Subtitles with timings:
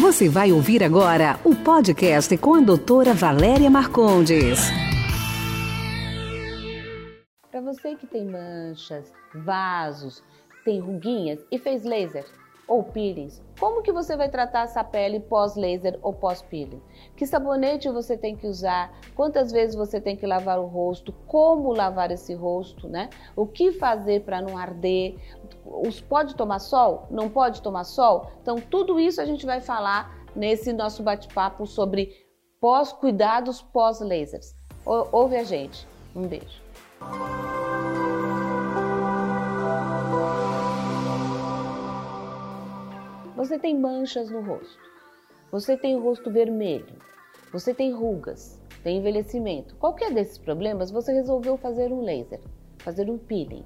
[0.00, 4.60] Você vai ouvir agora o podcast com a doutora Valéria Marcondes.
[7.50, 10.22] Para você que tem manchas, vasos,
[10.64, 12.24] tem ruguinhas e fez laser
[12.68, 16.80] ou peelings, como que você vai tratar essa pele pós-laser ou pós-peeling?
[17.16, 18.92] Que sabonete você tem que usar?
[19.16, 21.12] Quantas vezes você tem que lavar o rosto?
[21.26, 23.08] Como lavar esse rosto, né?
[23.34, 25.16] O que fazer para não arder?
[25.64, 27.06] Os, pode tomar sol?
[27.10, 28.30] Não pode tomar sol?
[28.42, 32.14] Então, tudo isso a gente vai falar nesse nosso bate-papo sobre
[32.60, 34.54] pós-cuidados pós-lasers.
[34.84, 35.86] Ouve a gente.
[36.14, 36.62] Um beijo.
[43.38, 44.82] Você tem manchas no rosto.
[45.52, 46.96] Você tem o rosto vermelho.
[47.52, 49.76] Você tem rugas, tem envelhecimento.
[49.76, 52.40] Qualquer desses problemas, você resolveu fazer um laser,
[52.78, 53.64] fazer um peeling.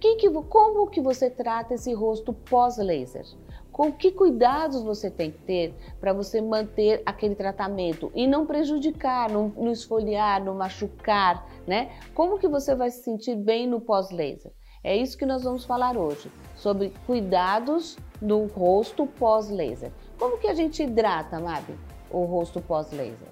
[0.00, 3.26] Que que, como que você trata esse rosto pós-laser?
[3.70, 9.28] Com que cuidados você tem que ter para você manter aquele tratamento e não prejudicar,
[9.30, 11.90] não, não esfoliar, não machucar, né?
[12.14, 14.52] Como que você vai se sentir bem no pós-laser?
[14.86, 19.90] É isso que nós vamos falar hoje, sobre cuidados no rosto pós-laser.
[20.16, 21.74] Como que a gente hidrata, Mabi,
[22.08, 23.26] o rosto pós-laser?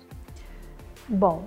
[1.08, 1.44] Bom,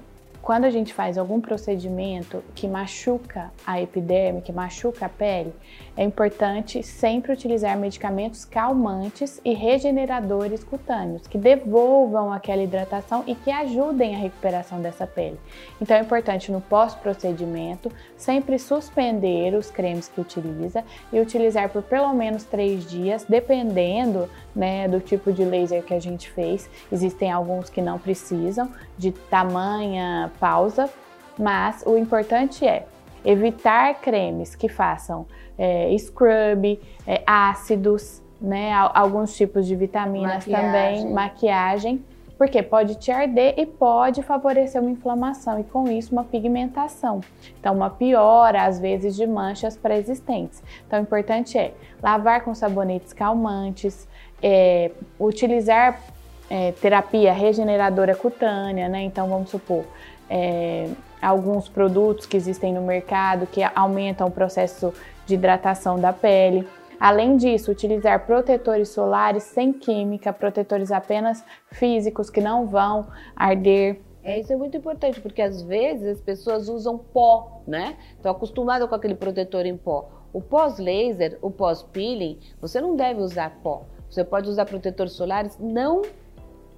[0.47, 5.53] quando a gente faz algum procedimento que machuca a epiderme, que machuca a pele,
[5.97, 13.51] é importante sempre utilizar medicamentos calmantes e regeneradores cutâneos, que devolvam aquela hidratação e que
[13.51, 15.37] ajudem a recuperação dessa pele.
[15.81, 22.13] Então é importante no pós-procedimento sempre suspender os cremes que utiliza e utilizar por pelo
[22.13, 26.67] menos três dias, dependendo né, do tipo de laser que a gente fez.
[26.91, 30.89] Existem alguns que não precisam de tamanha pausa,
[31.37, 32.87] mas o importante é
[33.23, 40.65] evitar cremes que façam é, scrub, é, ácidos, né, alguns tipos de vitaminas maquiagem.
[40.65, 42.05] também, maquiagem,
[42.37, 47.19] porque pode te arder e pode favorecer uma inflamação e com isso uma pigmentação.
[47.59, 50.61] Então, uma piora às vezes de manchas pré-existentes.
[50.85, 54.07] Então, o importante é lavar com sabonetes calmantes,
[54.41, 56.01] é, utilizar
[56.49, 59.01] é, terapia regeneradora cutânea, né?
[59.01, 59.85] Então, vamos supor,
[60.29, 60.89] é,
[61.21, 64.93] alguns produtos que existem no mercado que aumentam o processo
[65.25, 66.67] de hidratação da pele.
[66.99, 74.01] Além disso, utilizar protetores solares sem química, protetores apenas físicos que não vão arder.
[74.23, 77.95] É, isso é muito importante, porque às vezes as pessoas usam pó, né?
[78.15, 80.09] Estão acostumadas com aquele protetor em pó.
[80.33, 83.85] O pós-laser, o pós-peeling, você não deve usar pó.
[84.09, 86.01] Você pode usar protetores solares não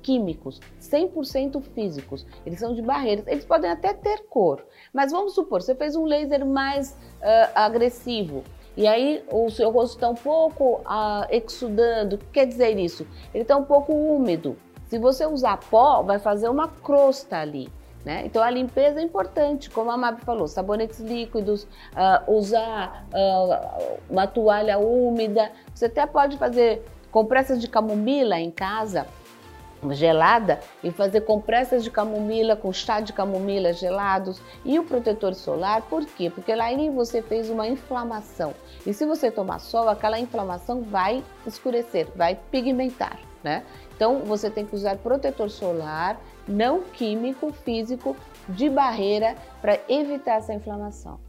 [0.01, 2.25] químicos, 100% físicos.
[2.45, 3.27] Eles são de barreiras.
[3.27, 8.43] Eles podem até ter cor, mas vamos supor, você fez um laser mais uh, agressivo
[8.79, 12.15] e aí o seu rosto está um pouco uh, exudando.
[12.15, 13.05] O que quer dizer isso?
[13.33, 14.55] Ele está um pouco úmido.
[14.87, 17.69] Se você usar pó, vai fazer uma crosta ali.
[18.05, 18.23] Né?
[18.25, 24.25] Então a limpeza é importante, como a Mab falou, sabonetes líquidos, uh, usar uh, uma
[24.25, 25.51] toalha úmida.
[25.75, 29.07] Você até pode fazer compressas de camomila em casa
[29.91, 35.83] gelada e fazer compressas de camomila com chá de camomila gelados e o protetor solar,
[35.83, 36.29] por quê?
[36.29, 38.53] Porque lá em você fez uma inflamação.
[38.85, 43.63] E se você tomar sol, aquela inflamação vai escurecer, vai pigmentar, né?
[43.95, 48.15] Então você tem que usar protetor solar não químico, físico,
[48.47, 51.19] de barreira para evitar essa inflamação.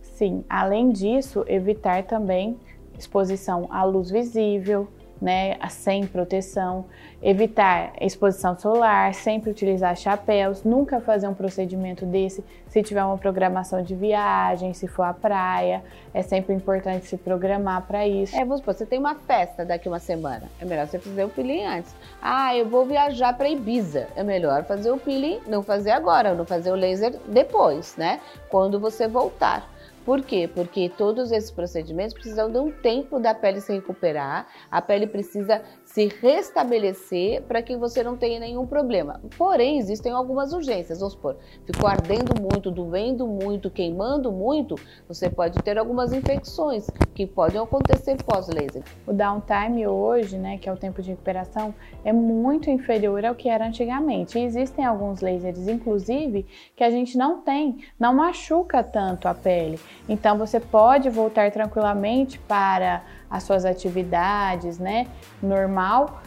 [0.00, 2.58] Sim, além disso, evitar também
[2.96, 4.86] exposição à luz visível,
[5.22, 6.84] né, sem proteção,
[7.22, 13.82] evitar exposição solar, sempre utilizar chapéus, nunca fazer um procedimento desse se tiver uma programação
[13.82, 18.34] de viagem, se for à praia, é sempre importante se programar para isso.
[18.34, 21.28] É, vamos supor, você tem uma festa daqui uma semana, é melhor você fazer o
[21.28, 21.94] peeling antes.
[22.20, 26.44] Ah, eu vou viajar para Ibiza, é melhor fazer o peeling, não fazer agora, não
[26.44, 28.20] fazer o laser depois, né?
[28.48, 29.70] Quando você voltar.
[30.04, 30.50] Por quê?
[30.52, 35.62] Porque todos esses procedimentos precisam de um tempo da pele se recuperar, a pele precisa
[35.92, 39.20] se restabelecer para que você não tenha nenhum problema.
[39.36, 41.00] Porém, existem algumas urgências.
[41.00, 44.74] Vamos supor, ficou ardendo muito, doendo muito, queimando muito,
[45.06, 48.82] você pode ter algumas infecções que podem acontecer pós-laser.
[49.06, 53.50] O downtime hoje, né, que é o tempo de recuperação, é muito inferior ao que
[53.50, 54.38] era antigamente.
[54.38, 59.78] E existem alguns lasers, inclusive, que a gente não tem, não machuca tanto a pele.
[60.08, 63.02] Então você pode voltar tranquilamente para
[63.32, 65.06] as suas atividades, né,
[65.42, 66.20] normal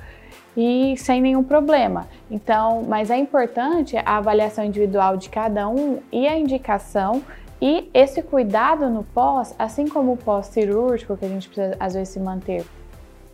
[0.57, 2.07] e sem nenhum problema.
[2.31, 7.21] Então, mas é importante a avaliação individual de cada um e a indicação
[7.61, 11.93] e esse cuidado no pós, assim como o pós cirúrgico que a gente precisa às
[11.93, 12.65] vezes se manter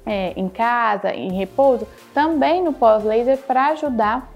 [0.06, 4.32] é, em casa, em repouso, também no pós-laser para ajudar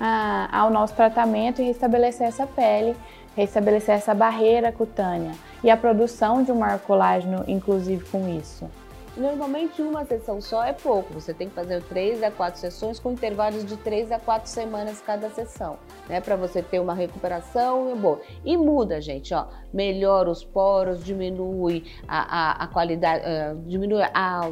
[0.00, 2.96] a, ao nosso tratamento e restabelecer essa pele,
[3.38, 5.30] restabelecer essa barreira cutânea
[5.62, 8.68] e a produção de um maior colágeno, inclusive com isso.
[9.16, 13.12] Normalmente uma sessão só é pouco, você tem que fazer três a quatro sessões com
[13.12, 15.76] intervalos de três a quatro semanas cada sessão,
[16.08, 16.20] né?
[16.20, 18.20] Para você ter uma recuperação boa.
[18.44, 24.50] E muda, gente, ó, melhora os poros, diminui a, a, a qualidade, uh, diminui a,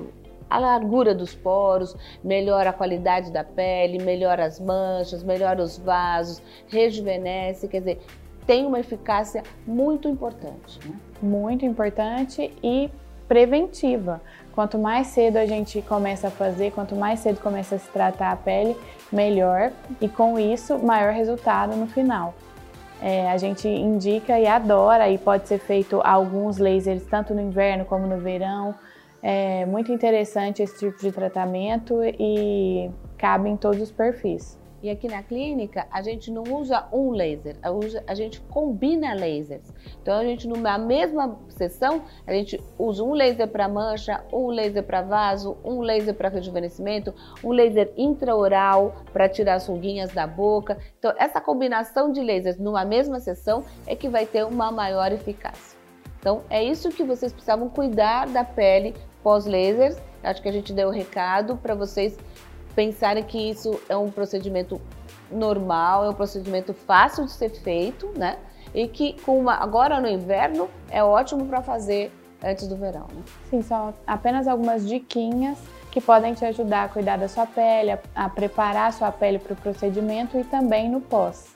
[0.48, 6.40] a largura dos poros, melhora a qualidade da pele, melhora as manchas, melhora os vasos,
[6.68, 8.00] rejuvenesce, quer dizer,
[8.46, 10.78] tem uma eficácia muito importante.
[10.86, 10.94] Né?
[11.20, 12.90] Muito importante e
[13.26, 14.20] preventiva.
[14.54, 18.32] Quanto mais cedo a gente começa a fazer, quanto mais cedo começa a se tratar
[18.32, 18.76] a pele,
[19.12, 22.34] melhor e com isso, maior resultado no final.
[23.02, 27.84] É, a gente indica e adora e pode ser feito alguns lasers tanto no inverno
[27.84, 28.74] como no verão.
[29.22, 34.58] É muito interessante esse tipo de tratamento e cabe em todos os perfis.
[34.82, 37.56] E aqui na clínica, a gente não usa um laser,
[38.06, 39.72] a gente combina lasers.
[40.02, 44.82] Então, a gente, numa mesma sessão, a gente usa um laser para mancha, um laser
[44.82, 50.78] para vaso, um laser para rejuvenescimento, um laser intraoral para tirar as ruguinhas da boca.
[50.98, 55.76] Então, essa combinação de lasers numa mesma sessão é que vai ter uma maior eficácia.
[56.20, 59.96] Então, é isso que vocês precisavam cuidar da pele pós-lasers.
[60.22, 62.18] Acho que a gente deu o recado para vocês
[62.76, 64.80] pensarem que isso é um procedimento
[65.32, 68.38] normal, é um procedimento fácil de ser feito, né?
[68.74, 72.12] E que com uma, agora no inverno é ótimo para fazer
[72.44, 73.06] antes do verão.
[73.12, 73.22] Né?
[73.48, 75.58] Sim, são apenas algumas diquinhas
[75.90, 79.38] que podem te ajudar a cuidar da sua pele, a, a preparar a sua pele
[79.38, 81.55] para o procedimento e também no pós.